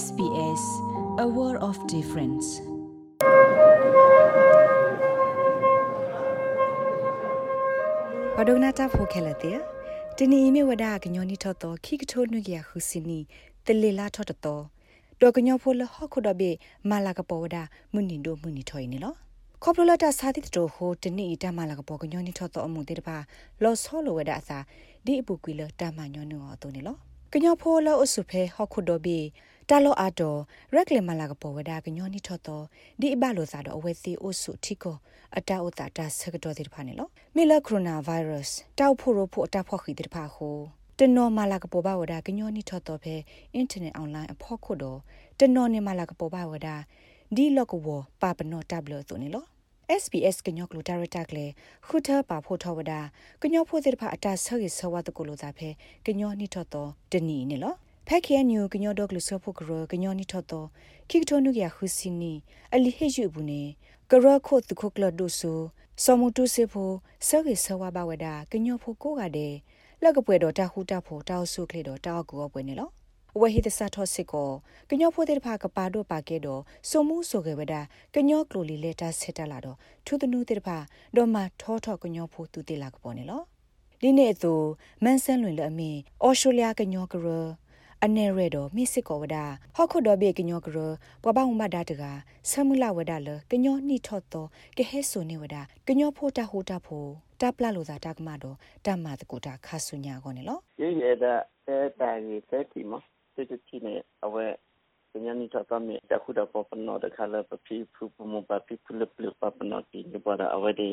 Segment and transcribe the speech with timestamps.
[0.00, 0.64] SBS
[1.24, 2.48] a world of difference
[8.36, 9.58] ပဒုနာတာဖိုခဲလတဲ့
[10.16, 13.20] တနီမေဝဒကညောနီထောတော့ခိကထိုးနုကရခုစီနီ
[13.66, 16.50] တလေလာထောတော့တော့ကညောဖိုလဟခုဒဘေ
[16.90, 17.56] မာလာကပေါ်ဝဒ
[17.92, 19.14] မွနီဒိုမွနီထွိုင်းနေလော
[19.62, 23.16] ခေါပလလတာစာတိတိုဟိုတနီတမလာကပေါ်ကညောနီထောတော့အမှုတေတပါ
[23.62, 24.58] လောဆောလိုဝဒအစာ
[25.04, 26.96] ဒီအပူကွေလတမညောနောတော့နေလော
[27.32, 29.20] ကညောဖိုလောအဆုဖဲဟခုဒဘေ
[29.68, 30.38] တာလောအာတော်
[30.74, 32.64] ရက်လေမလာကပေါ်ဝဒကညောနီထောတော့
[33.00, 34.96] ဒီအဘလိုစာတော့အဝဲစီအဆုထီကို
[35.36, 40.56] အတာဥတာတာဆကတော်တိဖာနေလောမီလာကိုရိုနာဗိုင်းရပ်စ်တောက်ဖို့ရဖို့အတာဖော့ခီတိဖာဟို
[40.98, 43.14] တနော်မလာကပေါ်ပါဝဒကညောနီထောတော့ဖဲ
[43.54, 44.98] အင်တာနက်အွန်လိုင်းအဖို့ခုတော့
[45.38, 46.68] တနော်နေမလာကပေါ်ပါဝဒ
[47.36, 47.88] ဒီလော့ကဝ
[48.22, 49.44] ပါပနောတဘလသူနေလော
[50.02, 51.46] SBS ကညောကလူတာရတာကလေ
[51.86, 52.92] ခုထပါဖို့ထဝဒ
[53.42, 55.68] ကညောဖို့တဲ့ဖာအတာဆောရဆဝတ်ကိုလိုသားဖဲ
[56.06, 57.74] ကညောနီထောတော့တနီနေလော
[58.06, 60.68] ဖက်ခဲညူကညောဒေါကလဆောဖို့ကရကညောနီထောတော့
[61.10, 62.32] ခိကတိုနုကရခုစီနီ
[62.74, 63.62] အလီဟေယူဘူးနေ
[64.10, 65.52] ကရခုတ်ခုကလဒုဆူ
[66.02, 66.94] စောမတုစေဖို့
[67.26, 69.54] ဆောရဆဝဘဝဒကညောဖို့ကိုကတဲ့
[70.02, 72.90] လက်ကပွဲတော့တဟူတဖို့တောက်ဆုကလေတော့တောက်ကူပွဲနေလော
[73.40, 74.50] ဝဟိတစာထောစစ်ကို
[74.90, 77.74] ကညောဖိုတဲ့ဖာကပါတော့ပါခဲ့တော့စုံမှုဆိုခဲ့ဝဒ
[78.14, 80.78] ကညောကလိုလီလက်တာဆက်တလာတော့ထူးတနူးတဲ့ဖာ
[81.16, 83.42] တော့မထောထောကညောဖိုသူတိလာကပေါ်နေလော
[84.00, 84.52] ဒီနေ့သူ
[85.04, 85.90] မန်ဆန်လွင်လအမီ
[86.22, 87.26] အော်စတြေးလျကညောကရ
[88.06, 89.36] အနေရတော့မိစစ်ကောဝဒ
[89.74, 90.78] ဟောက်ခုတော့ဘေကညောကရ
[91.22, 92.02] ပပဟုမဒါတက
[92.50, 95.56] ဆမူလာဝဒလကညောနိထော့တော့ကဟဲဆိုနေဝဒ
[95.88, 97.04] ကညောဖိုတာဟိုတာဖို
[97.40, 102.92] တပလာလိုသာတကမတော့တမတကူတာခါဆုညာကောနေလောရေးရတဲ့တဲ့တိုင်တဲ့တီမ
[103.34, 103.94] စစ်တီနေ
[104.24, 104.46] အဝဲ
[105.10, 110.90] ပညာနိထသမီတခုတော့ပပနောတခါလပပီဖူပမပပီဖလပလပပနောတီနေပါအဝဲဒီ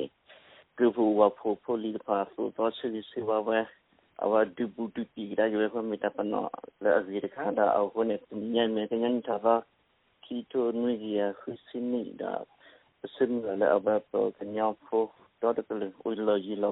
[0.78, 3.60] ဂရုဝဖိုဖိုလီပါဆိုတော့စီစီဝဝဲ
[4.24, 6.46] အဝဒူဘူတူတီဒါရွေခွမီတပနော
[6.84, 8.20] လဲအဇီတခါဒါအခုနဲ့
[8.54, 9.56] ညံနေညံထပါ
[10.26, 12.34] ကီတိုနွေကြီးခုစင်းနေတာ
[13.16, 15.04] စင်လာလဲအဘပကညောဖို
[15.42, 16.72] တော့တကလေဦးလောကြီးလော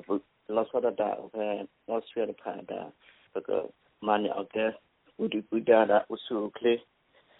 [0.55, 1.45] လောဆဒတာအဖဲ
[1.88, 2.81] လောဆွေရဖာဒါ
[3.33, 3.49] ပက
[4.05, 4.72] မနီအောက်တဲ့
[5.19, 6.81] udi kudara usu kle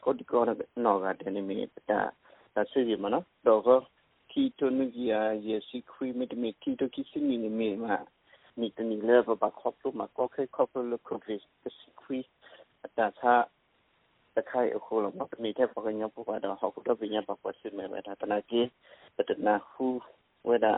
[0.02, 2.12] kodi kora no ga tene mi ta
[2.54, 3.86] ta se yi mana do go
[4.30, 7.50] ki to nu ya ye si khui mi mi ki to ki si mi ni
[7.50, 8.02] mi ma
[8.60, 11.38] mi to ni le ba ba khop lu ma ko khe khop lu ko kle
[11.78, 12.22] si khui
[12.96, 13.34] ta tha
[14.34, 16.66] ta khai o ko lo ma mi the pa ga nya pu ba da ha
[16.74, 18.62] ko do bi nya ba ko si me ba ta ta na ki
[19.28, 19.88] ta na hu
[20.48, 20.74] we da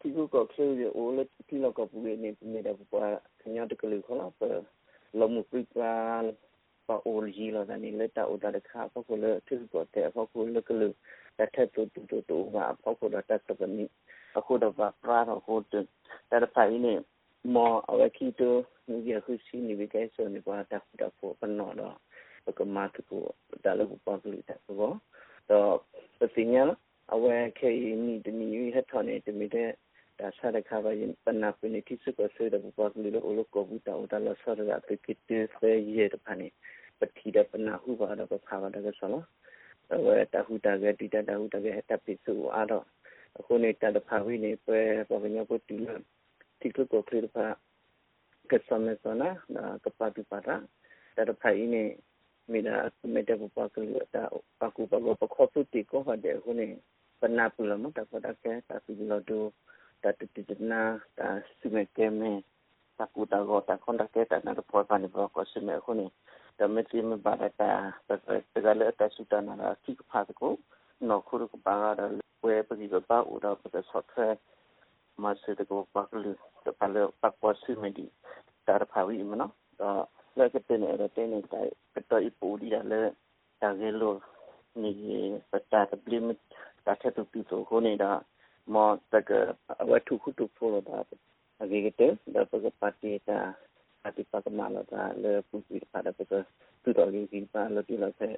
[0.00, 2.30] ဒီကုကခေရအိုလေဒီလောကပူနေနေ
[2.66, 2.94] တယ်ပ
[3.40, 4.40] ခညာတကလူခလာပ
[5.18, 5.94] လမှုပိပါ
[6.86, 10.88] ပါအိုလီလာဒနီလက်တာဥဒါခါဖောက်ကိုလေသူကိုတဲ့ဖောက်ကိုလေကလူ
[11.38, 13.84] တက်ထက်တူတူတူတူပါဖောက်ကိုတက်တက်ပနိ
[14.36, 15.84] အခုတော့ပါပရာတော့ဟိုတဲ့
[16.30, 16.94] တဲ့ဖိုင်နေ
[17.54, 18.54] မောအဝကီတို
[18.90, 21.96] နီရခုစီနီဝိကဲဆိုနေပါတာတာဖို့ပနောတော့
[22.44, 23.22] ပကမတ်ကို
[23.64, 24.92] ဒါလည်းပပလူတက်ဘော
[25.50, 25.74] တော့
[26.18, 26.64] ပစညာ
[27.14, 27.26] အဝ
[27.58, 27.70] ခဲ
[28.06, 29.70] နီတနီဟက်ထော်နေတမီတဲ့
[30.20, 36.48] ဒါဆရခါဘယင်ပနာပနိတိစကိုဆေဒဘပကလူလိုလိုကိုဘူတာဥဒါလဆရတာပိကိတေဖေယေတဖာနေ
[36.98, 39.20] ပတိဒပနာဟုဘာဒပဖာဘာဒကဆလာ
[40.04, 42.84] ဝဲတဟုတကတိတတဟုတကဟတပိစုအားတော့
[43.38, 45.88] အခုနေတတဖာဝိနေပွဲပပညာပုတိလ
[46.60, 47.46] တိကကိုခရဖာ
[48.50, 50.56] ကစမေစနာနာကပတိပါတာ
[51.16, 51.82] တတဖာဤနေ
[52.52, 52.74] မိနာ
[53.14, 54.22] မေတ္တပပကလူတာ
[54.60, 56.68] ပကုပကပခောပုတိကိုဟတဲ့ခုနေ
[57.20, 59.44] ပနာပူလမတပဒကေတာပိလောဒို
[60.02, 60.82] တတတိနာ
[61.18, 62.32] တာစုမေကေမေ
[62.98, 66.06] တကူတာဂောတာခွန်တကေတာနာပေါ်ပန်ဘောကိုစမေခုနေ
[66.58, 67.48] တမတိမဘာတာ
[68.08, 68.10] တ
[68.64, 70.52] ကလည်းတဆူတနာလာခိကဖာကို
[71.08, 71.74] နော်ခုရကပါ
[72.22, 74.26] ရ ဝဲပတိကပါဥဒါပဒဆော့ဖဲ
[75.22, 76.32] မဆေတကိုပါကလူ
[76.66, 78.06] တပလပတ်ပေါ်စီမဒီ
[78.66, 79.52] တာဖာဝီမနော်
[80.38, 83.12] လက်ကတဲ့နေရတဲ့နေတိုင်ကတော့အပူဒီလည်း
[83.60, 84.14] တာဂေလို
[84.82, 84.92] နေ
[85.50, 86.28] ပတာတပလီမ
[86.86, 88.10] တာထတူပီဆိုခိုနေတာ
[88.74, 89.30] မောတက
[89.90, 90.98] ဝတ်ထုခုတုဖိုးတာ
[91.62, 93.38] အဂေကတဲ့ဒါပကပါတီတာ
[94.06, 96.38] ati pakamala ta le pusi pada peka
[96.82, 98.28] tu do li ki pa lo ti lo se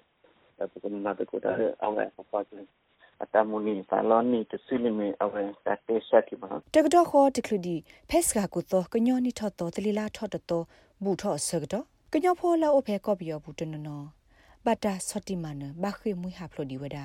[0.56, 1.52] ta peka ma ta ko ta
[1.84, 2.38] awe pa pa
[3.22, 7.76] အတမူနီဖာလောနီတစီလီမီအဝဲတတေဆက်တီပါတကတော့ခေါ်တခလူဒီ
[8.10, 10.64] ဖက်စကာကိုတော့ကညောနီထော့တော့တလီလာထော့တော့
[11.04, 14.06] ဘူထော့ဆကတော့ကညောဖိုလာအိုဖဲကော့ပီယောဘူးတနနော်
[14.66, 17.04] ဘတာဆော့တီမန်ဘာခိမွိဟာဖလိုဒီဝဒါ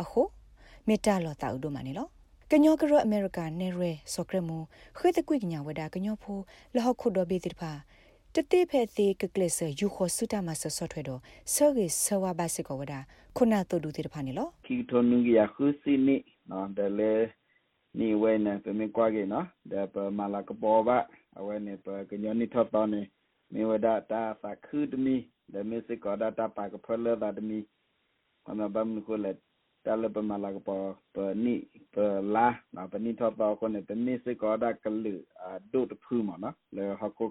[0.00, 0.22] အခု
[0.86, 2.08] မေတ္တာလောတာဥဒိုမနေလော
[2.50, 4.58] ကညောကရအမေရိကန်နေရဲစောကရမူ
[4.96, 6.38] ခွေတကွိကညာဝဒါကညောဖို
[6.74, 7.72] လဟခုဒဘေတိဖာ
[8.36, 11.20] တတိဖဲသေးကကလစ်ယူခိုစုတာမဆဆော့ထွဲတော့
[11.54, 13.00] ဆော့ဂေဆဝါဘစစ်ကောဝဒါ
[13.36, 16.16] ခုနာတူဒူတိဖာနေလောကီတိုနုငီယာခုစီနီ
[16.50, 17.12] နော်ဒလေ
[17.98, 20.98] နီဝဲနေပမေကွာကေနော်ဒါပမာလာကပေါ်ပါ
[21.38, 23.02] အဝဲနေပကညောနီထော့တော်နေ
[23.52, 25.16] မေဝဒတာဖာခုဒမီ
[25.52, 27.58] ဒါမေစစ်ကောဒါတာပါကဖလဒါဒမီ
[28.48, 29.36] အမဘမ်ကိုလက်
[29.84, 31.54] တာလပမာလာကပေါ်ပနီ
[31.94, 31.96] ပ
[32.34, 32.46] လာ
[32.76, 35.14] နာပနီထော့တော်ကိုနေပမေစစ်ကောဒါကလူ
[35.44, 37.26] အဒုတ်ဖူးမနော်လေဟကု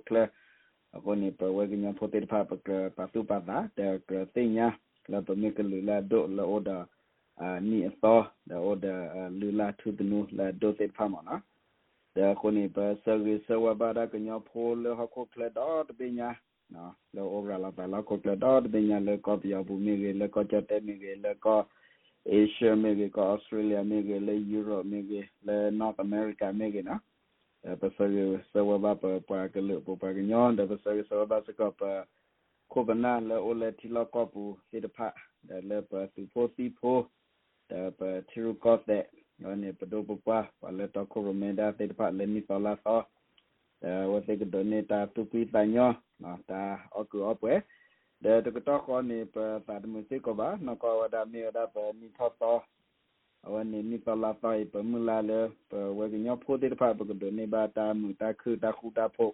[0.94, 2.56] ကလေ ako ni pa wa ginya phote pa pa
[2.96, 4.68] pa tu pa da de ke tinya
[5.12, 6.78] la pa me ke la do la oda
[7.62, 8.94] ni so da oda
[9.40, 11.36] lu la tu de nu la do te pa ma na
[12.16, 15.48] de ko ni pa service so wa ba da ginya pho le ha ko kle
[15.58, 16.30] da de be nya
[16.74, 16.82] na
[17.14, 19.74] le obra la pa la ko kle da de be nya le ko pya bu
[19.86, 21.56] me ge le ko cha te me ge le ko
[22.38, 26.68] Asia me ge ko Australia me ge le Europe me ge le North America me
[26.74, 26.96] ge na
[27.64, 31.42] pasage sawa ba pa pa ke le po pa ke nyon da pasage sawa ba
[31.46, 32.06] se ko pa
[32.70, 35.14] ko bana le o le ti lo ko pu se de pa
[35.48, 37.06] da le pa su po si po
[37.70, 39.06] da pa tiru ko de
[39.40, 41.94] no ne pa do po pa pa le to ko ro me da se de
[41.94, 43.06] pa le ni to la so
[43.82, 47.22] da wa se ke do ne ta tu pi ta nyo na ta o ku
[47.22, 47.62] o pwe
[48.22, 51.00] da to ko to ko ne pa ta de mu se ko ba no ko
[51.02, 52.58] wa da me da pa ni to
[53.44, 55.40] to အဝနေနိပလာပိုင်ပမလာလေ
[55.70, 59.34] ပဝေကညဖိုတေဖာပကဒနေဘာတာမူတာခုတာခုတာဖို့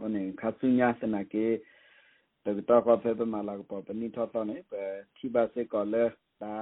[0.00, 1.46] ဝနေခါဆုညာစနာကေ
[2.44, 4.72] တကတော့ကဖေပမလာကပပနိထောတော့နေပ
[5.16, 6.04] တိပါစေကလေ
[6.42, 6.52] တာ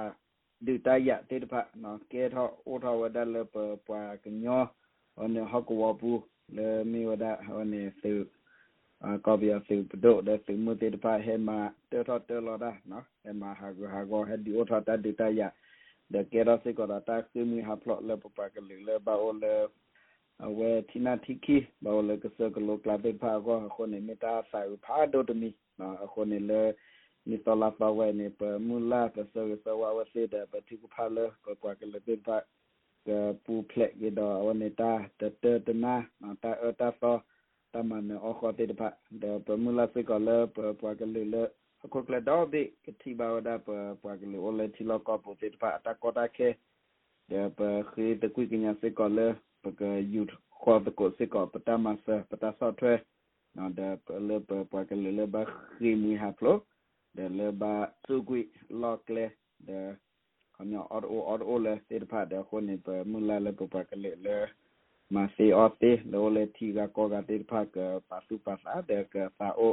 [0.65, 3.55] ဒီတရတေတဖာနော်ကေထောအိုထောဝဒလေပ
[3.87, 4.63] ပွားကညော
[5.19, 6.11] ဝနေဟကဝပူ
[6.55, 7.25] လေမီဝဒ
[7.55, 8.11] ဝနေစေ
[9.25, 11.57] ကောဘီယာစေပဒိုတဲ့စေမတေတဖာဟေမာ
[11.91, 15.41] တေထောတေလောဒါနော်ဟေမာဟာဂဟာဂောဟဒီအိုထောတာဒီတရ
[16.11, 19.13] de kera se ko ta se mi ha plot le pa ka le le ba
[19.17, 19.67] o le
[20.39, 23.85] awe tina tiki ba o le ka se ko lo kla be pa ko ko
[23.85, 26.73] ne mi ta sa u pa do to mi na ko ne le
[27.25, 30.27] ni to la pa we ne pa mu la ka se se wa wa se
[30.27, 32.37] da pa ti ko pa le ko kwa ka le be pa
[33.05, 36.71] ka pu ple ge do o ne ta te te te na na ta e
[36.79, 37.21] ta so
[37.71, 38.89] ta ma ne o ko te pa
[39.21, 41.43] de pa mu la se ko le pa pa ka le le
[41.83, 43.69] အခုကလတော့ဒီကတိဘာဝဒါပ
[44.03, 46.49] ပကလေ ole တီလောကပတိပါတာကောတာခဲ
[47.29, 49.27] de pa khi de ku kinya se ko le
[49.63, 50.31] pa ka yut
[50.61, 52.95] kho de ko se ko pata ma sa pata sa thwe
[53.55, 53.87] na de
[54.27, 55.41] le pa pa ka le le ba
[55.77, 56.53] khi mi ha flo
[57.15, 57.71] de le ba
[58.05, 58.35] su ku
[58.81, 59.25] lo kle
[59.67, 59.77] de
[60.55, 63.51] kanya or o or o le se pa de ko ni pa mu la le
[63.59, 64.35] pa pa ka le le
[65.13, 68.35] ma se o te le ole ti ga ko ga te pa ka pa su
[68.45, 69.69] pa sa de ka sa o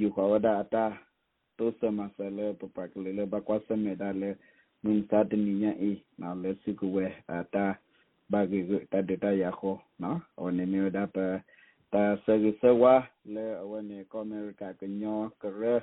[0.00, 0.84] yu ko da ta
[1.58, 4.36] to sama sale papakle le bakwa same dale
[4.82, 7.78] mun ta tininya e na le sikwe ata
[8.30, 11.42] bagi ta data ya ko no one me da pa
[11.92, 15.82] ta sagi sewa le one ko america kenyo kare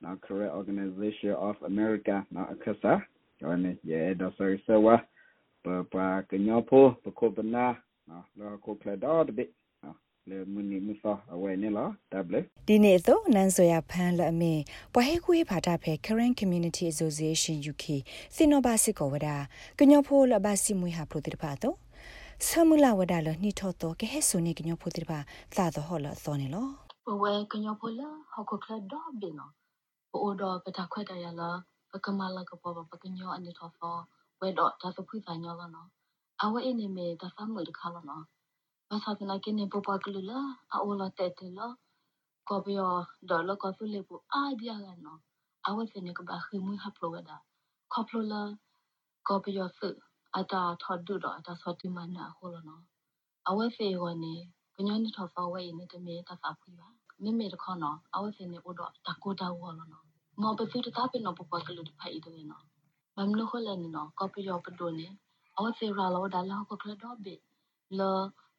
[0.00, 3.02] na kare organization of america na akasa
[3.42, 5.00] one ye da sagi sewa
[5.64, 7.76] pa pa kenyo po pa ko bana
[8.06, 9.48] na lo ko kle da de
[10.30, 14.54] လေမနီမစာအဝဲနေလားတဘလေဒီနေ့တော့နန်ဆိုရဖန်လအမေ
[14.92, 17.84] ပွားဟဲခွေးဖာတာဖဲ Current Community Association UK
[18.34, 19.36] စင်နိုဘာစစ်ကောဝဒါ
[19.78, 21.76] ကညောဖိုလဘာစီမွေဟာပရိုတိဖာတော့
[22.46, 25.18] ဆမလာဝဒါလနှိထောတော့ကဲဟဲဆိုနေကညောဖိုတိဖာ
[25.56, 26.66] သာတော့ဟောလသောနေလော
[27.22, 29.48] ဝဲကညောဖိုလာဟောကခလဒေါ်ဘီနော
[30.12, 31.50] ပိုဒေါ်ပတာခွဲတရလာ
[31.90, 33.94] ပကမလာကပေါ်ပကညောအနိထောဖော
[34.40, 35.88] ဝဲတော့ဒါသဖွိဖာညောလာနော်
[36.42, 38.24] အဝဲအနေမေဒါဖမ်းမလခါလာနော်
[38.90, 40.38] masakina kene popa klula
[40.74, 41.66] a ola tetela
[42.48, 42.88] ko bio
[43.28, 45.14] do lo ko fule bu a dia ga no
[45.66, 47.36] a we fene ko ba khimu ha pro da
[47.92, 48.40] ko plola
[49.26, 49.34] ko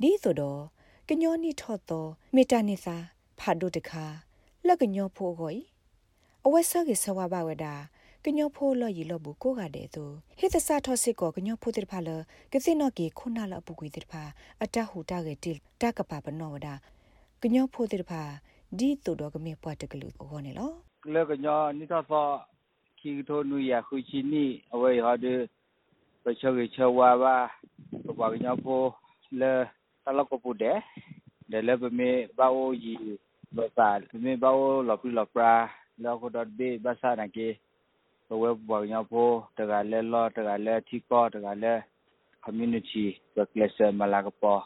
[0.00, 0.60] ဒီဆိုတော့
[1.08, 2.96] ကညောနီထော့တော့မေတ္တာနိသာ
[3.38, 4.04] ဖာဒုတခါ
[4.66, 5.56] လက်ကညောဖို့ကို
[6.44, 7.74] အဝဲဆော့ကဆဝဘဝဒါ
[8.26, 10.04] ကညောဖိုးလော်ရီလော်ဘူးကိုကတဲ့သူ
[10.38, 12.10] ဟိတဆာထောစစ်ကိုကညောဖိုးတဲ့ဖာလ
[12.52, 14.22] ကစင်နော့ကေခုနာလအပူကွေတဲ့ဖာ
[14.62, 16.74] အတဟူတာကတိတကပပနောဝဒါ
[17.42, 18.22] ကညောဖိုးတဲ့ဖာ
[18.78, 20.70] ဒီတူတော့ကမေပွားတကလူဟောနေလော
[21.14, 21.46] လေကည
[21.78, 22.26] နိသသော
[22.98, 25.34] ခီထိုနူရခုချီနီအဝေဟာ de
[26.22, 27.36] ပချေချေဝါဘာ
[28.06, 28.82] ပပကညဖို
[29.40, 29.52] လေ
[30.04, 30.78] တလကပူတဲ့
[31.50, 32.94] ဒလဘမေဘာအိုဂျီ
[33.56, 33.90] ဘပါ
[34.24, 35.52] မေဘာအိုလော်ပီလော်ပရာ
[36.02, 37.73] လောကဒတ်ဘေဘာစာနကေပ
[38.42, 39.28] ဝဲပပကညဖို
[39.58, 41.80] တကလည်းလောတကလည်းထီကောတကလည်း
[42.44, 44.62] community workplace မလာကပေါ်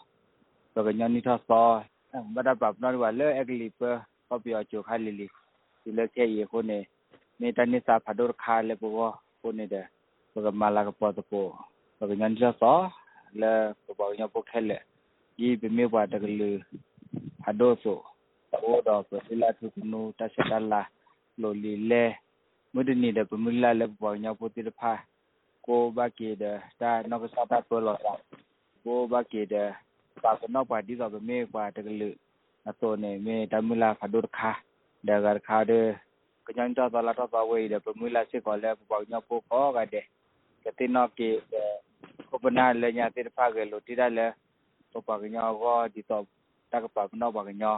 [0.74, 1.68] ပကညနိသသော
[2.34, 3.82] ဘာဒပပနော်ဝါလေအကလီပ
[4.28, 5.26] ပပယောချိုခါလီလီ
[5.82, 6.78] ဒီလက်ချက်ရေခုနေ
[7.40, 9.10] နေတနိစာဖဒိုခါလေဘော
[9.40, 9.86] ခုနေတယ်
[10.32, 11.46] ပကမလာကပေါ်တပို
[11.98, 12.78] ပကညန်ကြသော
[13.40, 13.52] လေ
[13.84, 14.78] ပပညပုခဲလေ
[15.36, 16.50] ဒီဘမေဘတကလူ
[17.42, 17.98] ဖဒိုဆို
[18.62, 20.82] ဘောတော့ပစလာထုကနူတဆတလာ
[21.40, 22.04] လိုလီလေ
[22.74, 24.92] မဒနီဒပမလာလေပပညပုတိဖာ
[25.66, 26.44] ကိုဘကေဒ
[26.80, 28.14] တာနောကစတာပလောတာ
[28.84, 29.54] ကိုဘကေဒ
[30.22, 32.10] ပါကနောပါဒီတော့ဘမေပါတကလူ
[32.68, 34.52] အတော်နေမေတမလာဖဒိုခါ
[35.04, 35.94] dagar khade
[36.44, 39.72] kanyan ta bala ta ba wei de pemula se ko le ba nya po ko
[39.72, 40.02] ga de
[40.64, 41.28] katino ke
[42.30, 44.26] ko bana le nya te pha ge lo ti da le
[44.92, 46.26] to pa nya go di to
[46.70, 47.72] ta ka pa no ba nya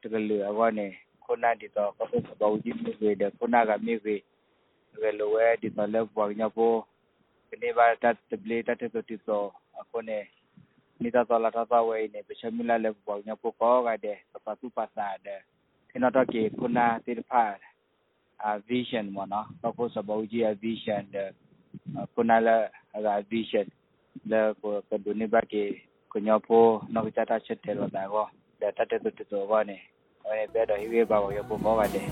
[0.00, 1.11] te ge le go ne ko
[1.42, 3.94] na di to ko ko ba u ji me ge de ko na ga me
[4.04, 4.16] ge
[5.00, 6.66] ge lo we di to le ba nya po
[7.60, 9.38] ne ba ta te ble ta te to ti to
[9.92, 10.18] ko ne
[11.00, 13.82] ni ta to la ta ba wei ne pe chamila le ba nya po ko
[13.86, 14.14] ga de
[14.44, 15.36] pa tu pa sa de
[15.94, 17.42] ခဏတော့ကေခုနာတိဖာ
[18.44, 21.04] အ vision မနော်တော့စဘောကြီး vision
[22.12, 22.56] ခုနာလာ
[22.94, 23.66] အ vision
[24.30, 25.64] လေကိုကဒုန်ဘကေ
[26.12, 26.64] ကညဖို
[26.94, 28.26] နော်ကြတာချက်တယ်တော့ဒါကော
[28.60, 29.38] ဒါတတ်တဲ့တူ
[30.24, 32.06] တော့ဘာနေအဲဘယ်တော့ဟိဝေဘာရောပေါ်မောကတဲ့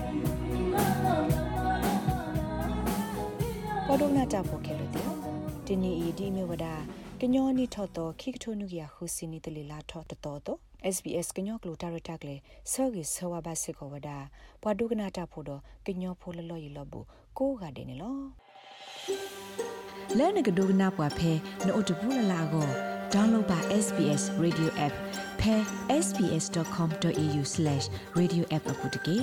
[3.87, 5.07] ပေါ်ဒုနာတာဖို့ခဲလို့တဲ့
[5.65, 6.73] ဒီနီအီဒီမေဝဒါ
[7.19, 10.59] ကညောနီထော့တော့ခိကထိုနုကရဟူစီနီတလီလာထော့တတော်တော့
[10.95, 12.35] SBS ကညောကလိုတာရတက်လေ
[12.71, 14.17] ဆောဂီဆောဝဘစစ်ကိုဝဒါ
[14.61, 17.05] ဘွာဒုကနာတာဖို့တော့ကညောဖိုလလော်ရီလော်ဘူး
[17.37, 18.15] ကိုကတဲ့နေလော
[20.17, 21.31] လဲနကဒုကနာပွားဖဲ
[21.65, 24.95] နို့တဘူးလလာကို download ပါ SBS radio app
[25.41, 25.55] ဖဲ
[26.05, 29.17] sbs.com.au/radioapp အပုတ်တကေ